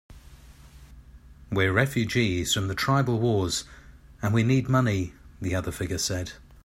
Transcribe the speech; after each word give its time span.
"We're 1.51 1.71
refugees 1.71 2.55
from 2.55 2.67
the 2.69 2.73
tribal 2.73 3.19
wars, 3.19 3.65
and 4.23 4.33
we 4.33 4.41
need 4.41 4.67
money," 4.67 5.13
the 5.39 5.53
other 5.53 5.71
figure 5.71 5.99
said. 5.99 6.31